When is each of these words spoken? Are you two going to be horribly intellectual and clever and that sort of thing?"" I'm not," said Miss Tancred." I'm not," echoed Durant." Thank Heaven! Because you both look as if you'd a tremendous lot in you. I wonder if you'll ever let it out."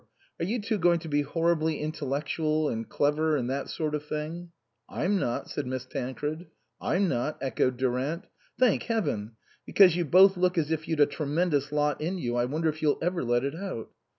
Are 0.39 0.45
you 0.45 0.59
two 0.59 0.79
going 0.79 0.97
to 1.01 1.07
be 1.07 1.21
horribly 1.21 1.79
intellectual 1.79 2.69
and 2.69 2.89
clever 2.89 3.37
and 3.37 3.47
that 3.51 3.69
sort 3.69 3.93
of 3.93 4.03
thing?"" 4.03 4.51
I'm 4.89 5.19
not," 5.19 5.47
said 5.51 5.67
Miss 5.67 5.85
Tancred." 5.85 6.47
I'm 6.81 7.07
not," 7.07 7.37
echoed 7.39 7.77
Durant." 7.77 8.25
Thank 8.59 8.81
Heaven! 8.89 9.33
Because 9.63 9.95
you 9.95 10.03
both 10.05 10.37
look 10.37 10.57
as 10.57 10.71
if 10.71 10.87
you'd 10.87 11.01
a 11.01 11.05
tremendous 11.05 11.71
lot 11.71 12.01
in 12.01 12.17
you. 12.17 12.35
I 12.35 12.45
wonder 12.45 12.67
if 12.67 12.81
you'll 12.81 12.97
ever 12.99 13.23
let 13.23 13.43
it 13.43 13.53
out." 13.53 13.91